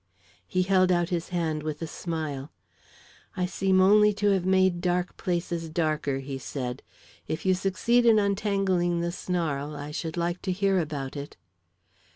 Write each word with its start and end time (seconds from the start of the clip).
He 0.47 0.63
held 0.63 0.91
out 0.91 1.09
his 1.09 1.29
hand 1.29 1.61
with 1.61 1.79
a 1.79 1.85
smile. 1.85 2.51
"I 3.37 3.45
seem 3.45 3.79
only 3.79 4.13
to 4.13 4.31
have 4.31 4.47
made 4.47 4.81
dark 4.81 5.15
places 5.15 5.69
darker," 5.69 6.17
he 6.17 6.39
said. 6.39 6.81
"If 7.27 7.45
you 7.45 7.53
succeed 7.53 8.07
in 8.07 8.17
untangling 8.17 9.01
the 9.01 9.11
snarl, 9.11 9.75
I 9.75 9.91
should 9.91 10.17
like 10.17 10.41
to 10.41 10.51
hear 10.51 10.79
about 10.79 11.15
it." 11.15 11.37